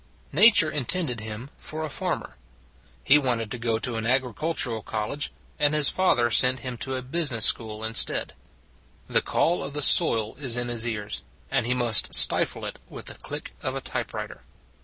[0.31, 2.35] Nature intended him for a farmer:
[3.03, 7.03] he wanted to go to an agricultural college, and his father sent him to a
[7.03, 8.33] business school instead.
[9.07, 13.05] The call of the soil is in his ears, and he must stifle it with
[13.05, 14.41] the click of a typewriter.